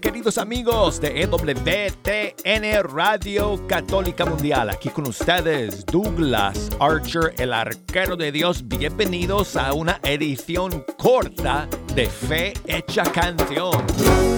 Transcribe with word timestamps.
queridos 0.00 0.38
amigos 0.38 1.00
de 1.00 1.22
EWTN 1.22 2.82
Radio 2.94 3.66
Católica 3.66 4.24
Mundial. 4.24 4.70
Aquí 4.70 4.88
con 4.88 5.06
ustedes, 5.06 5.84
Douglas 5.86 6.70
Archer, 6.80 7.34
el 7.38 7.52
arquero 7.52 8.16
de 8.16 8.32
Dios. 8.32 8.66
Bienvenidos 8.66 9.56
a 9.56 9.72
una 9.74 10.00
edición 10.02 10.84
corta 10.96 11.68
de 11.94 12.06
Fe 12.06 12.54
Hecha 12.66 13.04
Canción. 13.04 14.29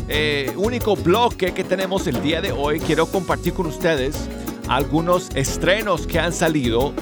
eh, 0.07 0.53
único 0.55 0.95
bloque 0.95 1.53
que 1.53 1.63
tenemos 1.63 2.05
el 2.07 2.21
día 2.21 2.41
de 2.41 2.51
hoy, 2.51 2.79
quiero 2.79 3.07
compartir 3.07 3.53
con 3.53 3.65
ustedes 3.65 4.29
algunos 4.67 5.29
estrenos 5.35 6.05
que 6.05 6.19
han 6.19 6.31
salido 6.31 6.93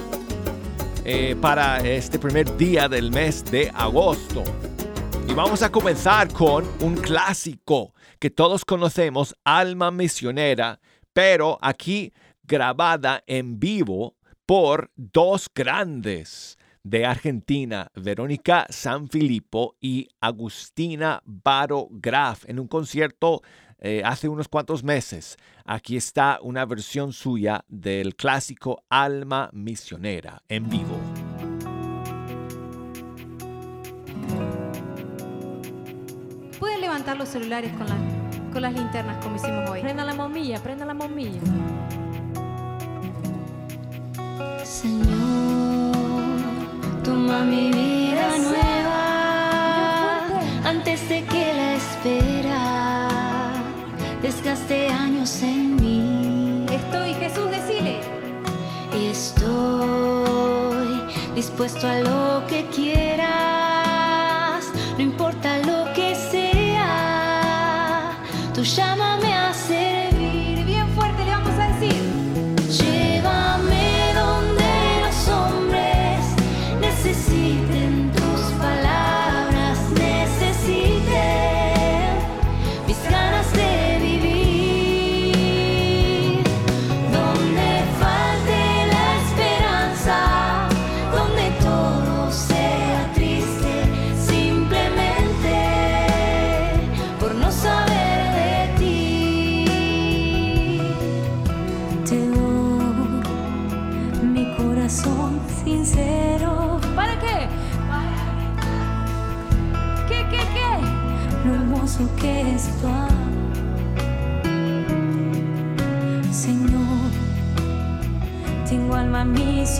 eh, 1.04 1.36
para 1.40 1.78
este 1.78 2.18
primer 2.18 2.56
día 2.56 2.88
del 2.88 3.10
mes 3.10 3.44
de 3.44 3.70
agosto. 3.74 4.42
Y 5.28 5.34
vamos 5.34 5.62
a 5.62 5.70
comenzar 5.70 6.32
con 6.32 6.66
un 6.80 6.96
clásico 6.96 7.92
que 8.18 8.30
todos 8.30 8.64
conocemos, 8.64 9.34
Alma 9.44 9.90
Misionera, 9.90 10.80
pero 11.12 11.58
aquí 11.60 12.12
grabada 12.42 13.22
en 13.26 13.60
vivo 13.60 14.16
por 14.46 14.90
dos 14.96 15.48
grandes 15.54 16.58
de 16.84 17.06
Argentina, 17.06 17.90
Verónica 17.94 18.66
Sanfilippo 18.68 19.74
y 19.80 20.08
Agustina 20.20 21.22
Baro 21.24 21.88
Graf, 21.90 22.48
en 22.48 22.60
un 22.60 22.68
concierto 22.68 23.42
eh, 23.78 24.02
hace 24.04 24.28
unos 24.28 24.48
cuantos 24.48 24.84
meses. 24.84 25.36
Aquí 25.64 25.96
está 25.96 26.38
una 26.42 26.64
versión 26.66 27.12
suya 27.12 27.64
del 27.68 28.14
clásico 28.14 28.84
Alma 28.88 29.50
Misionera 29.52 30.42
en 30.48 30.68
vivo. 30.68 30.98
Pueden 36.58 36.80
levantar 36.80 37.16
los 37.16 37.28
celulares 37.28 37.72
con, 37.72 37.86
con 38.52 38.62
las 38.62 38.74
linternas 38.74 39.22
como 39.24 39.36
hicimos 39.36 39.68
hoy. 39.68 39.80
Prenda 39.80 40.04
la 40.04 40.14
momilla, 40.14 40.62
prenda 40.62 40.84
la 40.84 40.94
momilla. 40.94 41.40
Señor, 44.64 45.63
toma 47.24 47.44
mi 47.44 47.70
vida 47.70 48.38
nueva 48.38 50.26
antes 50.64 51.08
de 51.08 51.24
que 51.24 51.54
la 51.54 51.74
espera 51.74 53.52
desgaste 54.20 54.88
años 54.88 55.40
en 55.42 55.76
mí. 55.76 56.66
Estoy, 56.70 57.14
Jesús, 57.14 57.50
decile. 57.50 58.00
Estoy 58.92 61.00
dispuesto 61.34 61.88
a 61.88 62.00
lo 62.00 62.46
que 62.46 62.66
quieras, 62.76 64.66
no 64.96 65.02
importa 65.02 65.56
lo 65.58 65.92
que 65.94 66.14
sea. 66.14 68.18
Tú 68.54 68.62
llámame 68.62 69.03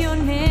alma 0.03 0.44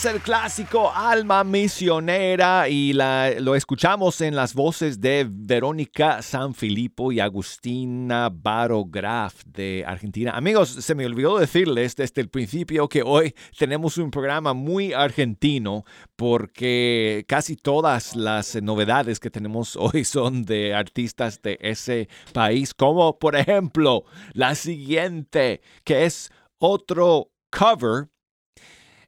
Es 0.00 0.06
el 0.06 0.22
clásico 0.22 0.90
Alma 0.90 1.44
Misionera 1.44 2.70
y 2.70 2.94
la, 2.94 3.34
lo 3.38 3.54
escuchamos 3.54 4.22
en 4.22 4.34
las 4.34 4.54
voces 4.54 4.98
de 4.98 5.26
Verónica 5.30 6.22
Sanfilippo 6.22 7.12
y 7.12 7.20
Agustina 7.20 8.30
Barograf 8.32 9.44
de 9.44 9.84
Argentina. 9.86 10.30
Amigos, 10.30 10.70
se 10.70 10.94
me 10.94 11.04
olvidó 11.04 11.36
decirles 11.36 11.96
desde 11.96 12.22
el 12.22 12.30
principio 12.30 12.88
que 12.88 13.02
hoy 13.02 13.34
tenemos 13.58 13.98
un 13.98 14.10
programa 14.10 14.54
muy 14.54 14.94
argentino 14.94 15.84
porque 16.16 17.26
casi 17.28 17.56
todas 17.56 18.16
las 18.16 18.56
novedades 18.62 19.20
que 19.20 19.30
tenemos 19.30 19.76
hoy 19.78 20.04
son 20.04 20.46
de 20.46 20.74
artistas 20.74 21.42
de 21.42 21.58
ese 21.60 22.08
país, 22.32 22.72
como 22.72 23.18
por 23.18 23.36
ejemplo 23.36 24.04
la 24.32 24.54
siguiente, 24.54 25.60
que 25.84 26.06
es 26.06 26.32
otro 26.58 27.32
cover 27.50 28.08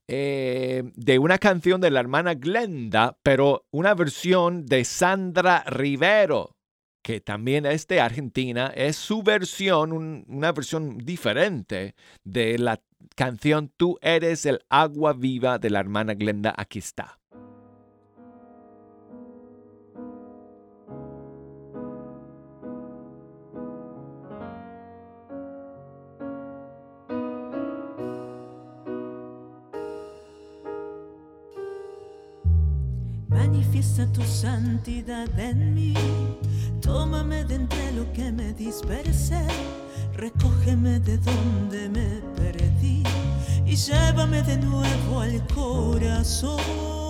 eh, 0.08 0.82
de 0.94 1.18
una 1.18 1.38
canción 1.38 1.80
de 1.80 1.90
la 1.90 2.00
hermana 2.00 2.34
Glenda, 2.34 3.18
pero 3.22 3.66
una 3.70 3.94
versión 3.94 4.66
de 4.66 4.84
Sandra 4.84 5.64
Rivero, 5.66 6.56
que 7.02 7.20
también 7.20 7.66
es 7.66 7.86
de 7.86 8.00
Argentina, 8.00 8.72
es 8.74 8.96
su 8.96 9.22
versión, 9.22 10.24
una 10.26 10.52
versión 10.52 10.98
diferente 10.98 11.94
de 12.24 12.58
la 12.58 12.80
canción 13.16 13.72
Tú 13.76 13.98
eres 14.00 14.46
el 14.46 14.60
agua 14.68 15.12
viva 15.12 15.58
de 15.58 15.70
la 15.70 15.80
hermana 15.80 16.14
Glenda, 16.14 16.54
aquí 16.56 16.78
está. 16.78 17.18
Manifiesta 33.82 34.06
tu 34.12 34.22
santidad 34.22 35.28
en 35.40 35.74
mí, 35.74 35.92
tómame 36.80 37.44
de 37.44 37.56
entre 37.56 37.90
lo 37.92 38.12
que 38.12 38.30
me 38.30 38.52
dispersé, 38.52 39.44
recógeme 40.14 41.00
de 41.00 41.18
donde 41.18 41.88
me 41.88 42.20
perdí. 42.36 43.02
Y 43.66 43.74
llévame 43.74 44.42
de 44.42 44.58
nuevo 44.58 45.20
al 45.20 45.44
corazón. 45.48 47.01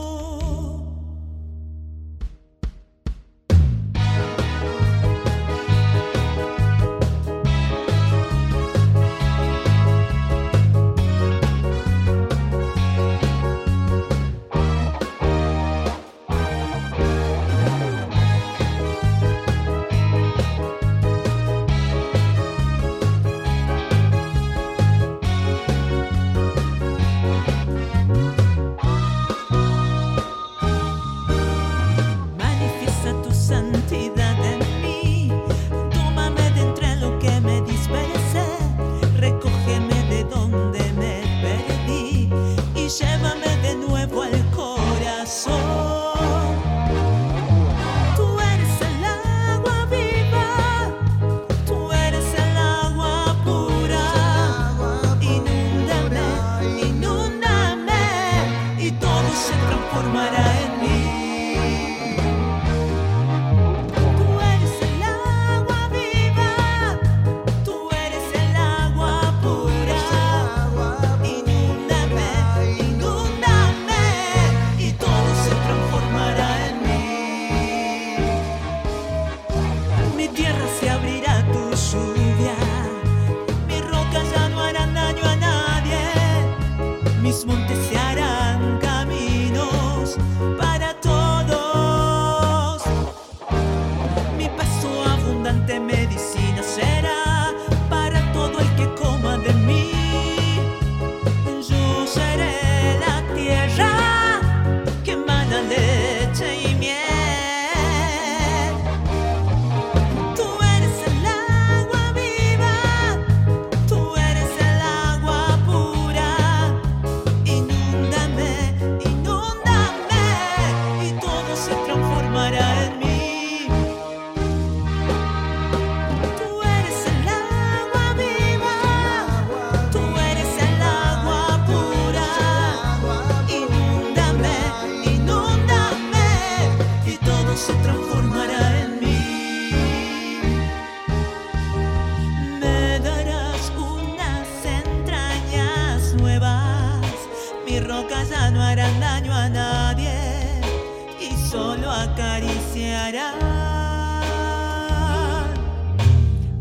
solo 151.53 151.91
acariciará. 151.91 153.35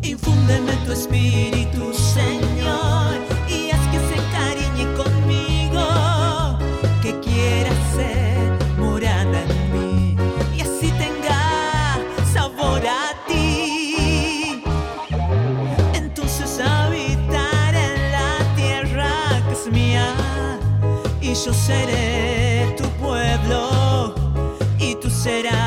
Infúndeme 0.01 0.73
tu 0.85 0.91
espíritu, 0.91 1.93
Señor, 1.93 3.15
y 3.47 3.71
haz 3.71 3.83
que 3.91 3.99
se 4.07 4.15
encariñe 4.21 4.85
conmigo, 5.01 5.85
que 7.01 7.17
quiera 7.21 7.71
ser 7.95 8.37
morada 8.77 9.39
en 9.43 9.59
mí, 9.73 10.17
y 10.57 10.61
así 10.61 10.91
tenga 11.03 11.41
sabor 12.33 12.81
a 12.85 13.07
ti. 13.29 14.61
Entonces 15.93 16.59
habitaré 16.59 17.85
en 17.95 18.11
la 18.17 18.55
tierra 18.57 19.13
que 19.47 19.53
es 19.53 19.71
mía, 19.71 20.07
y 21.21 21.33
yo 21.33 21.53
seré 21.53 22.40
será. 25.21 25.60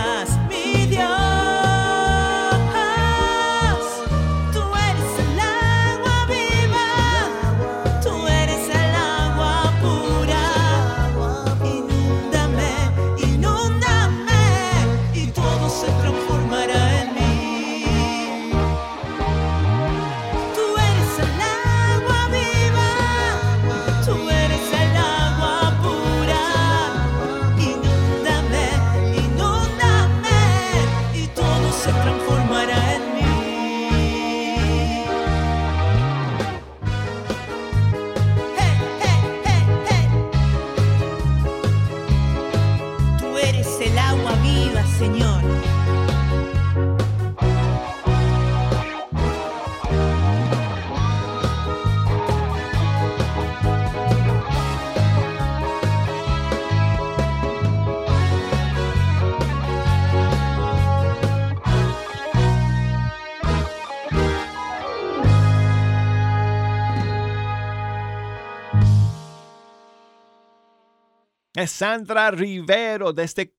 Es 71.56 71.70
Sandra 71.70 72.32
Rivero 72.32 73.12
desde 73.12 73.54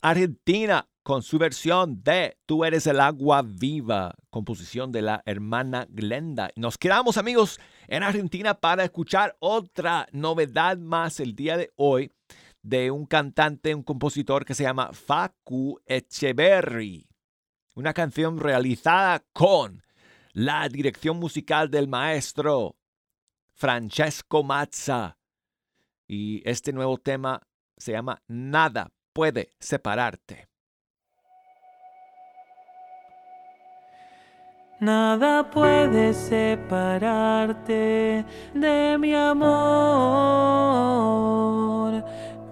Argentina 0.00 0.88
con 1.02 1.24
su 1.24 1.40
versión 1.40 2.00
de 2.04 2.38
Tú 2.46 2.64
eres 2.64 2.86
el 2.86 3.00
agua 3.00 3.42
viva, 3.42 4.14
composición 4.30 4.92
de 4.92 5.02
la 5.02 5.24
hermana 5.26 5.88
Glenda. 5.90 6.50
Nos 6.54 6.78
quedamos 6.78 7.18
amigos 7.18 7.58
en 7.88 8.04
Argentina 8.04 8.54
para 8.54 8.84
escuchar 8.84 9.34
otra 9.40 10.06
novedad 10.12 10.78
más 10.78 11.18
el 11.18 11.34
día 11.34 11.56
de 11.56 11.72
hoy 11.74 12.12
de 12.62 12.92
un 12.92 13.06
cantante, 13.06 13.74
un 13.74 13.82
compositor 13.82 14.44
que 14.44 14.54
se 14.54 14.62
llama 14.62 14.92
Facu 14.92 15.80
Echeverry. 15.84 17.08
Una 17.74 17.92
canción 17.92 18.38
realizada 18.38 19.24
con 19.32 19.82
la 20.32 20.68
dirección 20.68 21.16
musical 21.16 21.72
del 21.72 21.88
maestro 21.88 22.76
Francesco 23.52 24.44
Mazza. 24.44 25.18
Y 26.14 26.42
este 26.44 26.74
nuevo 26.74 26.98
tema 26.98 27.40
se 27.78 27.92
llama 27.92 28.20
Nada 28.28 28.90
puede 29.14 29.48
separarte. 29.58 30.46
Nada 34.78 35.50
puede 35.50 36.12
separarte 36.12 37.64
de 38.52 38.98
mi 38.98 39.14
amor. 39.14 39.54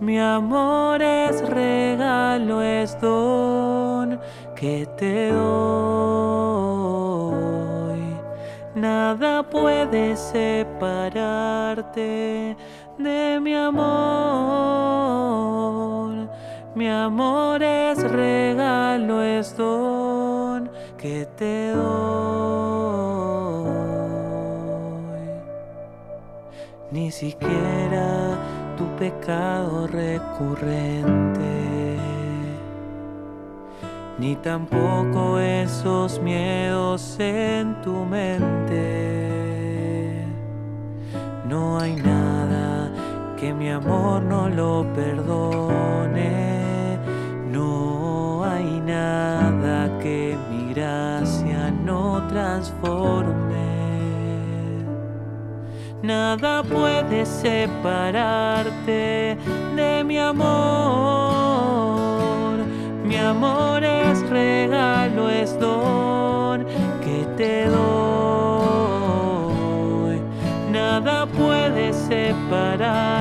Mi 0.01 0.19
amor 0.19 1.03
es 1.03 1.47
regalo, 1.47 2.63
es 2.63 2.99
don 2.99 4.19
que 4.57 4.89
te 4.97 5.33
doy. 5.33 6.01
Nada 8.75 9.43
puede 9.43 10.17
separarte 10.17 10.81
de 13.03 13.41
mi 13.41 13.55
amor. 13.55 13.81
Mi 16.75 16.89
amor 16.89 17.63
es 17.63 18.03
regalo, 18.11 19.23
es 19.23 19.57
don 19.57 20.71
que 20.97 21.27
te 21.37 21.73
doy. 21.73 21.91
Ni 26.91 27.11
siquiera 27.11 28.39
tu 28.77 28.85
pecado 28.97 29.87
recurrente, 29.87 31.97
ni 34.19 34.35
tampoco 34.37 35.39
esos 35.39 36.21
miedos 36.21 37.17
en 37.19 37.81
tu 37.83 38.05
mente. 38.05 39.01
No 41.49 41.81
hay 41.81 41.97
nada 41.97 42.80
que 43.41 43.53
mi 43.55 43.71
amor 43.71 44.23
no 44.23 44.49
lo 44.51 44.87
perdone. 44.95 46.29
No 47.51 48.45
hay 48.45 48.83
nada 48.85 49.99
que 49.99 50.37
mi 50.51 50.75
gracia 50.75 51.71
no 51.71 52.23
transforme. 52.29 53.71
Nada 56.03 56.63
puede 56.63 57.25
separarte 57.25 58.69
de 59.75 60.05
mi 60.05 60.19
amor. 60.19 60.51
Mi 63.05 63.17
amor 63.17 63.83
es 63.83 64.21
regalo, 64.29 65.31
es 65.31 65.59
don 65.59 66.67
que 67.03 67.27
te 67.39 67.65
doy. 67.67 67.81
Nada 70.71 71.25
puede 71.27 71.93
separarte 71.95 73.20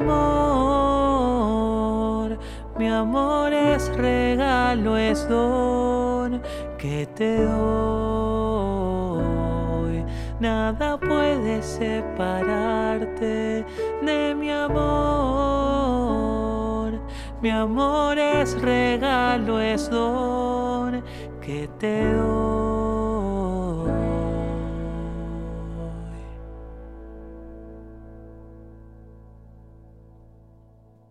amor. 0.00 1.20
Mi 2.78 2.88
amor 2.88 3.52
es 3.52 3.94
regalo, 3.96 4.96
es 4.96 5.28
don 5.28 6.40
que 6.78 7.06
te 7.14 7.44
doy. 7.44 7.60
Nada 10.40 10.98
puede 10.98 11.62
separarte 11.62 13.64
de 14.02 14.34
mi 14.34 14.50
amor. 14.50 14.80
Mi 17.42 17.50
amor 17.50 18.18
es 18.18 18.58
regalo, 18.60 19.60
es 19.60 19.90
don 19.90 21.04
que 21.42 21.68
te 21.78 22.14
doy. 22.14 22.69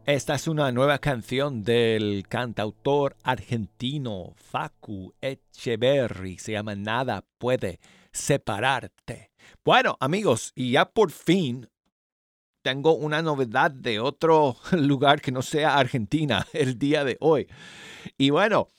Esta 0.10 0.34
es 0.34 0.48
una 0.48 0.72
nueva 0.72 0.98
canción 0.98 1.62
del 1.62 2.26
cantautor 2.28 3.16
argentino 3.22 4.34
Facu 4.38 5.14
Echeverry. 5.22 6.40
Se 6.40 6.54
llama 6.54 6.74
Nada 6.74 7.24
puede 7.38 7.80
separarte. 8.12 9.30
Bueno, 9.64 9.98
amigos, 10.00 10.52
y 10.56 10.72
ya 10.72 10.86
por 10.86 11.12
fin 11.12 11.70
tengo 12.64 12.96
una 12.96 13.22
novedad 13.22 13.70
de 13.70 14.00
otro 14.00 14.56
lugar 14.72 15.22
que 15.22 15.32
no 15.32 15.44
sea 15.44 15.78
Argentina 15.78 16.44
el 16.54 16.80
día 16.80 17.04
de 17.04 17.16
hoy. 17.20 17.48
Y 18.18 18.32
bueno, 18.32 18.70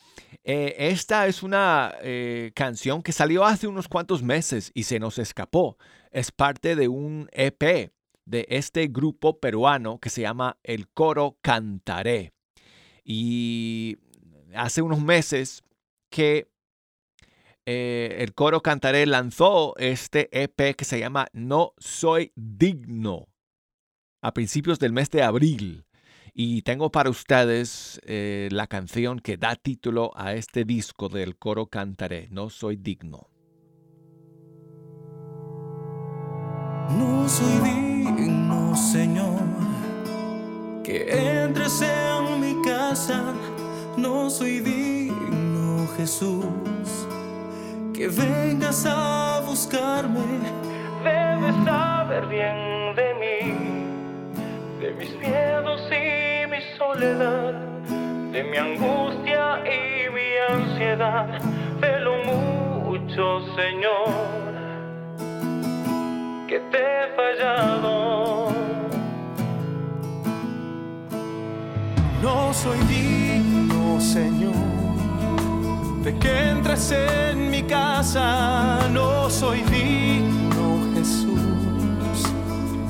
eh, 0.43 0.75
esta 0.79 1.29
es 1.29 1.45
una 1.45 1.95
eh, 2.03 2.51
canción 2.57 3.05
que 3.05 3.13
salió 3.13 3.45
hace 3.45 3.69
unos 3.69 3.87
cuantos 3.87 4.25
meses 4.25 4.73
y 4.75 4.83
se 4.83 4.99
nos 4.99 5.17
escapó. 5.21 5.79
Es 6.11 6.33
parte 6.33 6.75
de 6.75 6.89
un 6.89 7.29
EP 7.31 7.93
de 8.31 8.47
este 8.49 8.87
grupo 8.87 9.41
peruano 9.41 9.99
que 9.99 10.09
se 10.11 10.23
llama 10.23 10.59
El 10.63 10.89
Coro 10.89 11.37
Cantaré. 11.43 12.33
Y 13.05 13.99
hace 14.55 14.83
unos 14.83 15.03
meses 15.03 15.63
que 16.11 16.49
eh, 17.67 18.17
el 18.21 18.35
Coro 18.35 18.63
Cantaré 18.63 19.05
lanzó 19.07 19.75
este 19.77 20.29
EP 20.33 20.75
que 20.77 20.85
se 20.85 20.99
llama 20.99 21.27
No 21.33 21.75
Soy 21.79 22.33
Digno 22.37 23.27
a 24.23 24.33
principios 24.33 24.79
del 24.79 24.93
mes 24.93 25.11
de 25.11 25.23
abril. 25.23 25.87
Y 26.33 26.63
tengo 26.63 26.93
para 26.93 27.11
ustedes 27.11 28.01
eh, 28.05 28.49
la 28.53 28.69
canción 28.69 29.19
que 29.19 29.37
da 29.37 29.57
título 29.57 30.13
a 30.15 30.35
este 30.35 30.65
disco 30.65 31.09
del 31.09 31.37
coro 31.37 31.67
Cantaré, 31.67 32.29
No 32.31 32.51
Soy 32.51 32.77
Digno. 32.77 33.29
No 36.91 37.29
soy 37.29 37.59
digno, 37.63 37.90
Señor, 38.81 39.41
que 40.83 41.43
entres 41.43 41.83
en 41.83 42.41
mi 42.41 42.63
casa. 42.63 43.23
No 43.97 44.31
soy 44.31 44.61
digno, 44.61 45.87
Jesús, 45.97 46.47
que 47.95 48.09
vengas 48.09 48.87
a 48.87 49.43
buscarme. 49.47 50.25
Debes 51.05 51.55
saber 51.65 52.27
bien 52.27 52.97
de 52.97 53.15
mí, 53.21 53.55
de 54.81 54.93
mis 54.93 55.15
miedos 55.19 55.83
y 55.93 56.47
mi 56.47 56.61
soledad, 56.79 57.53
de 58.33 58.43
mi 58.45 58.57
angustia 58.57 59.63
y 59.65 60.11
mi 60.11 60.61
ansiedad, 60.63 61.39
de 61.81 62.01
lo 62.01 62.17
mucho, 62.25 63.41
Señor 63.55 64.41
que 66.51 66.59
te 66.59 66.79
he 66.79 67.07
fallado. 67.15 68.40
No 72.23 72.53
soy 72.53 72.79
digno, 72.81 74.01
Señor, 74.01 74.55
de 76.03 76.17
que 76.19 76.51
entres 76.51 76.93
en 76.93 77.51
mi 77.51 77.63
casa. 77.63 78.89
No 78.91 79.31
soy 79.31 79.63
digno, 79.63 80.93
Jesús, 80.95 82.27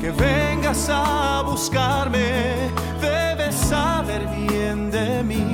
que 0.01 0.11
vengas 0.11 0.89
a 0.91 1.43
buscarme. 1.47 2.71
Debes 3.01 3.55
saber 3.55 4.27
bien 4.49 4.91
de 4.91 5.23
mí, 5.23 5.45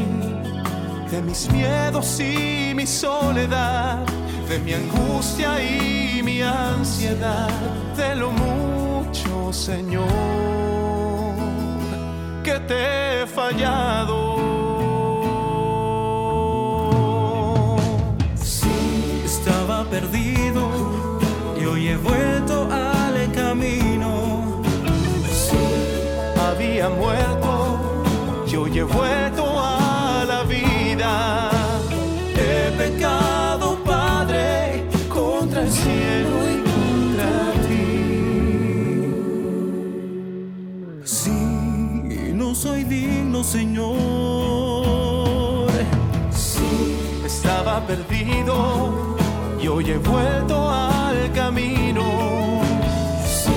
de 1.10 1.22
mis 1.22 1.50
miedos 1.50 2.20
y 2.20 2.72
mi 2.74 2.86
soledad 2.86 4.04
de 4.48 4.58
mi 4.60 4.74
angustia 4.74 5.60
y 5.60 6.22
mi 6.22 6.40
ansiedad, 6.40 7.48
de 7.96 8.14
lo 8.14 8.30
mucho, 8.30 9.52
Señor, 9.52 10.06
que 12.44 12.60
te 12.60 13.05
fallado. 13.26 14.36
Sí, 18.36 19.22
estaba 19.24 19.84
perdido 19.84 20.68
y 21.60 21.64
hoy 21.64 21.88
he 21.88 21.96
vuelto 21.96 22.68
al 22.70 22.85
Señor. 43.46 43.94
Sí, 46.32 46.98
estaba 47.24 47.80
perdido 47.86 49.16
y 49.62 49.68
hoy 49.68 49.88
he 49.88 49.98
vuelto 49.98 50.68
al 50.68 51.32
camino. 51.32 52.02
Sí, 53.24 53.54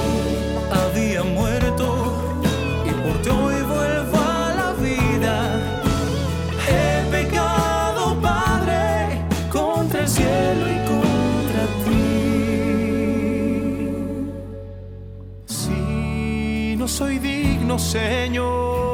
había 0.71 1.23
muerto 1.23 1.85
y 2.85 2.91
por 3.01 3.19
ti 3.23 3.29
hoy 3.29 3.61
vuelvo 3.63 4.17
a 4.17 4.53
la 4.59 4.73
vida. 4.73 5.35
He 6.69 7.03
pecado, 7.09 8.15
Padre, 8.21 9.25
contra 9.51 10.01
el 10.01 10.07
cielo 10.07 10.65
y 10.69 10.77
contra 10.91 11.63
ti. 11.85 12.03
Si 15.47 16.75
no 16.77 16.87
soy 16.87 17.17
digno, 17.17 17.79
Señor. 17.79 18.88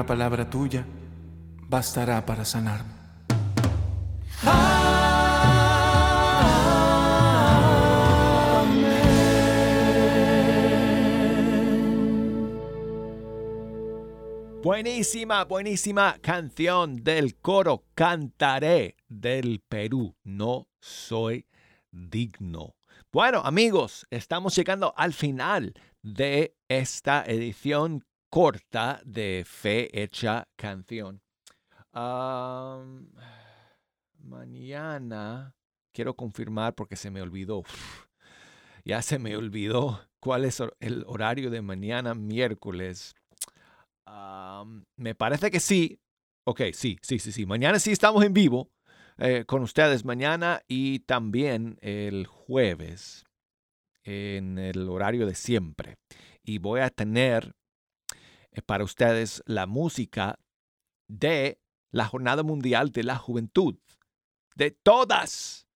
Una 0.00 0.06
palabra 0.06 0.48
tuya 0.48 0.82
bastará 1.68 2.24
para 2.24 2.42
sanarme. 2.42 2.88
Buenísima, 14.62 15.44
buenísima 15.44 16.16
canción 16.22 17.04
del 17.04 17.36
coro 17.36 17.84
Cantaré 17.94 18.96
del 19.06 19.60
Perú. 19.68 20.16
No 20.24 20.66
soy 20.80 21.46
digno. 21.90 22.74
Bueno, 23.12 23.42
amigos, 23.44 24.06
estamos 24.08 24.56
llegando 24.56 24.94
al 24.96 25.12
final 25.12 25.74
de 26.02 26.56
esta 26.68 27.22
edición 27.26 28.06
corta 28.30 29.02
de 29.04 29.44
Fe 29.44 29.90
Hecha 30.00 30.48
Canción. 30.56 31.20
Mañana 34.18 35.56
quiero 35.92 36.14
confirmar 36.14 36.74
porque 36.74 36.96
se 36.96 37.10
me 37.10 37.20
olvidó. 37.20 37.64
Ya 38.82 39.02
se 39.02 39.18
me 39.18 39.36
olvidó 39.36 40.00
cuál 40.20 40.46
es 40.46 40.62
el 40.80 41.04
horario 41.06 41.50
de 41.50 41.60
mañana 41.60 42.14
miércoles. 42.14 43.14
Me 44.96 45.14
parece 45.14 45.50
que 45.50 45.60
sí. 45.60 46.00
Ok, 46.44 46.62
sí, 46.72 46.98
sí, 47.02 47.18
sí, 47.18 47.30
sí. 47.30 47.44
Mañana 47.44 47.78
sí 47.78 47.92
estamos 47.92 48.24
en 48.24 48.32
vivo 48.32 48.70
eh, 49.18 49.44
con 49.46 49.62
ustedes. 49.62 50.06
Mañana 50.06 50.62
y 50.66 51.00
también 51.00 51.76
el 51.82 52.26
jueves 52.26 53.26
en 54.02 54.58
el 54.58 54.88
horario 54.88 55.26
de 55.26 55.34
siempre. 55.34 55.96
Y 56.42 56.56
voy 56.56 56.80
a 56.80 56.88
tener 56.88 57.54
para 58.66 58.84
ustedes 58.84 59.42
la 59.46 59.66
música 59.66 60.38
de 61.08 61.58
la 61.90 62.04
Jornada 62.06 62.42
Mundial 62.42 62.92
de 62.92 63.04
la 63.04 63.16
Juventud, 63.16 63.76
de 64.54 64.70
todas 64.70 65.66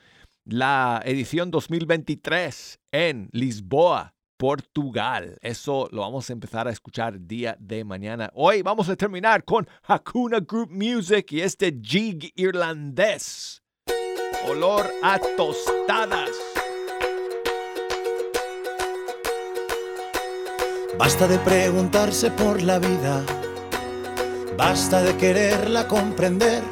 la 0.45 0.99
edición 1.06 1.51
2023 1.51 2.80
en 2.91 3.30
Lisboa, 3.34 4.15
Portugal. 4.38 5.38
Eso 5.41 5.89
lo 5.91 6.02
vamos 6.02 6.30
a 6.30 6.34
empezar 6.34 6.67
a 6.67 6.71
escuchar 6.71 7.19
día 7.28 7.58
de 7.60 7.84
mañana. 7.84 8.32
Hoy 8.34 8.62
vamos 8.62 8.88
a 8.89 8.95
terminar 8.95 9.43
con 9.43 9.67
Hakuna 9.84 10.39
Group 10.39 10.69
Music 10.71 11.32
y 11.32 11.41
este 11.41 11.78
jig 11.82 12.32
irlandés. 12.36 13.63
Olor 14.47 14.89
a 15.04 15.19
tostadas. 15.36 16.30
Basta 20.97 21.28
de 21.28 21.38
preguntarse 21.39 22.32
por 22.32 22.63
la 22.63 22.80
vida, 22.80 23.23
basta 24.58 25.04
de 25.04 25.15
quererla 25.15 25.88
comprender. 25.88 26.63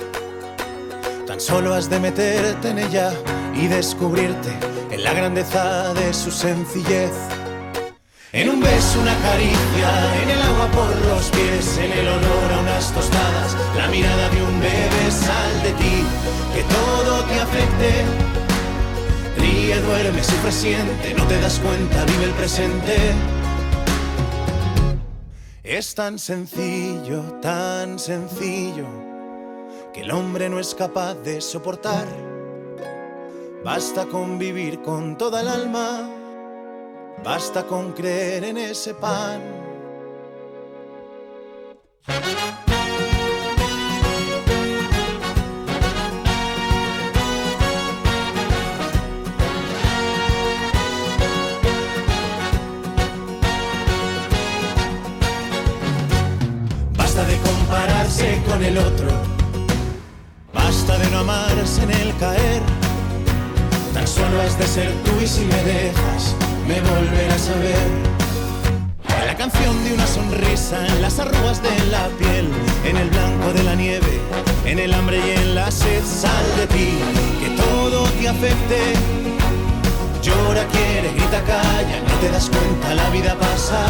Tan 1.27 1.39
solo 1.39 1.75
has 1.75 1.89
de 1.89 1.99
meterte 1.99 2.69
en 2.69 2.79
ella 2.79 3.13
y 3.53 3.67
descubrirte 3.67 4.49
en 4.89 5.03
la 5.03 5.13
grandeza 5.13 5.93
de 5.93 6.11
su 6.11 6.31
sencillez. 6.31 7.11
En 8.35 8.49
un 8.49 8.59
beso, 8.59 8.99
una 8.99 9.17
caricia, 9.19 10.21
en 10.21 10.29
el 10.29 10.41
agua 10.41 10.69
por 10.71 10.93
los 11.07 11.29
pies, 11.29 11.77
en 11.77 11.89
el 11.89 12.05
olor 12.05 12.51
a 12.51 12.59
unas 12.59 12.91
tostadas, 12.91 13.55
la 13.77 13.87
mirada 13.87 14.27
de 14.27 14.43
un 14.43 14.59
bebé, 14.59 15.09
sal 15.09 15.63
de 15.63 15.71
ti, 15.71 16.03
que 16.53 16.63
todo 16.63 17.23
te 17.23 17.39
afecte. 17.39 18.03
Ríe, 19.37 19.79
duerme, 19.79 20.21
sufre, 20.21 20.51
siente, 20.51 21.13
no 21.13 21.25
te 21.27 21.39
das 21.39 21.59
cuenta, 21.59 22.03
vive 22.03 22.25
el 22.25 22.31
presente. 22.31 22.97
Es 25.63 25.95
tan 25.95 26.19
sencillo, 26.19 27.39
tan 27.41 27.97
sencillo, 27.97 28.87
que 29.93 30.01
el 30.01 30.11
hombre 30.11 30.49
no 30.49 30.59
es 30.59 30.75
capaz 30.75 31.13
de 31.23 31.39
soportar. 31.39 32.05
Basta 33.63 34.05
con 34.07 34.37
vivir 34.37 34.81
con 34.81 35.17
toda 35.17 35.39
el 35.39 35.47
alma, 35.47 36.14
basta 37.25 37.63
con 37.65 37.91
creer 37.91 38.43
en 38.43 38.57
ese 38.57 38.93
pan. 38.93 39.41
Basta 56.95 57.25
de 57.25 57.37
compararse 57.39 58.39
con 58.47 58.63
el 58.63 58.77
otro, 58.77 59.07
basta 60.53 60.99
de 60.99 61.09
no 61.09 61.19
amarse 61.19 61.81
en 61.81 61.91
el 61.91 62.15
caer. 62.17 62.61
Tan 63.95 64.07
solo 64.07 64.41
has 64.43 64.59
de 64.59 64.67
ser 64.67 64.91
tú 65.03 65.11
y 65.23 65.27
si 65.27 65.43
me 65.45 65.63
dejas, 65.63 66.35
me 66.67 66.79
volverás 66.81 67.04
En 67.35 69.27
la 69.27 69.35
canción 69.35 69.83
de 69.83 69.93
una 69.93 70.07
sonrisa, 70.07 70.87
en 70.87 71.01
las 71.01 71.19
arrugas 71.19 71.61
de 71.61 71.85
la 71.91 72.07
piel, 72.17 72.47
en 72.85 72.95
el 72.95 73.09
blanco 73.09 73.51
de 73.51 73.61
la 73.63 73.75
nieve, 73.75 74.21
en 74.63 74.79
el 74.79 74.93
hambre 74.93 75.19
y 75.19 75.31
en 75.31 75.53
la 75.53 75.69
sed, 75.69 76.01
sal 76.05 76.45
de 76.55 76.67
ti, 76.67 76.97
que 77.41 77.49
todo 77.61 78.05
te 78.11 78.29
afecte. 78.29 78.93
Llora, 80.23 80.65
quiere, 80.67 81.11
grita, 81.11 81.43
calla, 81.43 81.99
no 82.07 82.15
te 82.21 82.29
das 82.29 82.49
cuenta, 82.49 82.95
la 82.95 83.09
vida 83.09 83.37
pasa. 83.37 83.85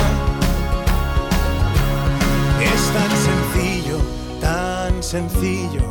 Es 2.60 2.82
tan 2.96 3.12
sencillo, 3.30 4.00
tan 4.42 5.04
sencillo, 5.04 5.84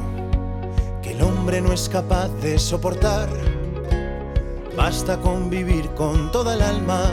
que 1.03 1.13
el 1.13 1.23
hombre 1.23 1.61
no 1.61 1.73
es 1.73 1.89
capaz 1.89 2.31
de 2.43 2.59
soportar. 2.59 3.29
Basta 4.77 5.21
con 5.21 5.51
vivir 5.51 5.89
con 5.91 6.33
toda 6.33 6.55
el 6.55 6.63
alma, 6.63 7.13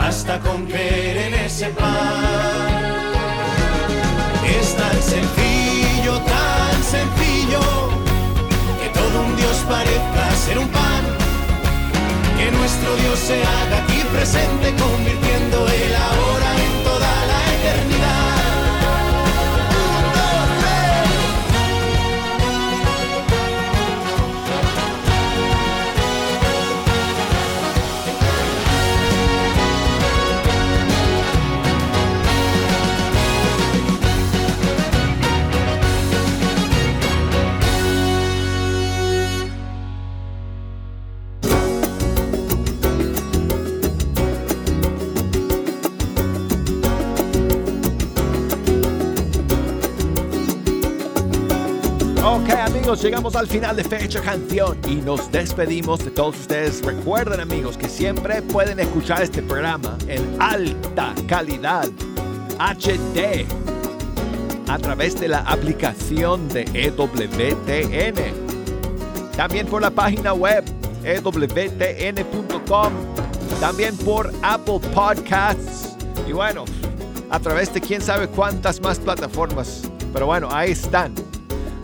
basta 0.00 0.40
con 0.40 0.64
creer 0.66 1.16
en 1.26 1.34
ese 1.46 1.66
pan. 1.80 3.02
Es 4.58 4.74
tan 4.74 4.98
sencillo, 5.14 6.14
tan 6.34 6.76
sencillo, 6.94 7.62
que 8.80 8.88
todo 8.98 9.16
un 9.26 9.36
Dios 9.36 9.56
parezca 9.68 10.22
ser 10.44 10.58
un 10.58 10.68
pan. 10.68 11.02
Que 12.38 12.50
nuestro 12.50 12.90
Dios 13.02 13.18
se 13.28 13.36
haga 13.52 13.76
aquí 13.84 14.00
presente, 14.14 14.66
convirtiendo 14.84 15.56
el 15.68 15.94
ahora 16.08 16.48
en 16.66 16.74
toda 16.88 17.12
la 17.30 17.40
eternidad. 17.56 18.19
Amigos, 52.90 53.04
llegamos 53.04 53.36
al 53.36 53.46
final 53.46 53.76
de 53.76 53.84
Fecha 53.84 54.20
Canción 54.20 54.76
y 54.88 54.96
nos 54.96 55.30
despedimos 55.30 56.04
de 56.04 56.10
todos 56.10 56.36
ustedes. 56.40 56.82
Recuerden 56.84 57.38
amigos 57.38 57.76
que 57.76 57.88
siempre 57.88 58.42
pueden 58.42 58.80
escuchar 58.80 59.22
este 59.22 59.42
programa 59.42 59.96
en 60.08 60.36
alta 60.40 61.14
calidad 61.28 61.88
HD 62.58 63.46
a 64.66 64.78
través 64.78 65.20
de 65.20 65.28
la 65.28 65.38
aplicación 65.40 66.48
de 66.48 66.62
EWTN. 66.74 68.16
También 69.36 69.68
por 69.68 69.82
la 69.82 69.90
página 69.90 70.32
web 70.32 70.64
ewtn.com. 71.04 72.92
También 73.60 73.96
por 73.98 74.32
Apple 74.42 74.80
Podcasts. 74.92 75.94
Y 76.26 76.32
bueno, 76.32 76.64
a 77.30 77.38
través 77.38 77.72
de 77.72 77.80
quién 77.80 78.02
sabe 78.02 78.26
cuántas 78.26 78.80
más 78.80 78.98
plataformas. 78.98 79.82
Pero 80.12 80.26
bueno, 80.26 80.48
ahí 80.50 80.72
están 80.72 81.14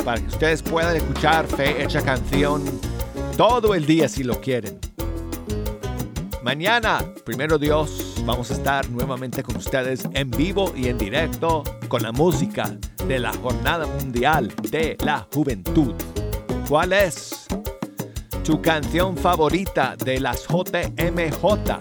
para 0.07 0.21
que 0.21 0.29
ustedes 0.29 0.63
puedan 0.63 0.95
escuchar 0.95 1.49
Fe 1.49 1.83
Hecha 1.83 2.01
Canción 2.01 2.63
todo 3.37 3.75
el 3.75 3.87
día 3.87 4.09
si 4.09 4.23
lo 4.23 4.41
quieren. 4.41 4.79
Mañana, 6.45 7.05
primero 7.25 7.59
Dios, 7.59 8.15
vamos 8.25 8.53
a 8.53 8.55
estar 8.55 8.89
nuevamente 8.89 9.43
con 9.43 9.57
ustedes 9.57 10.09
en 10.13 10.31
vivo 10.31 10.73
y 10.77 10.87
en 10.87 10.97
directo 10.97 11.65
con 11.89 12.05
la 12.05 12.13
música 12.13 12.77
de 13.09 13.19
la 13.19 13.33
Jornada 13.33 13.85
Mundial 13.85 14.55
de 14.71 14.97
la 15.01 15.27
Juventud. 15.35 15.95
¿Cuál 16.69 16.93
es 16.93 17.49
tu 18.45 18.63
canción 18.63 19.17
favorita 19.17 19.97
de 19.97 20.21
las 20.21 20.47
JMJ? 20.47 21.81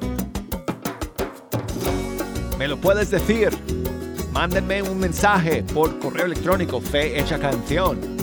¿Me 2.57 2.67
lo 2.67 2.81
puedes 2.81 3.11
decir? 3.11 3.49
Mándenme 4.31 4.81
un 4.81 4.97
mensaje 4.97 5.63
por 5.75 5.99
correo 5.99 6.25
electrónico 6.25 6.81
fe 6.81 7.19
hecha 7.19 7.37
canción 7.37 8.14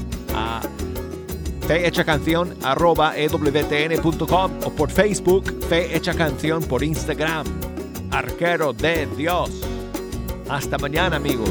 fe 1.66 1.86
hecha 1.86 2.04
canción 2.04 2.54
arroba 2.62 3.14
ewtn.com 3.16 4.50
o 4.64 4.70
por 4.70 4.90
Facebook 4.90 5.44
fe 5.68 5.96
canción 6.14 6.62
por 6.62 6.82
Instagram. 6.82 7.44
Arquero 8.10 8.72
de 8.72 9.06
Dios. 9.16 9.50
Hasta 10.48 10.76
mañana 10.78 11.16
amigos 11.16 11.50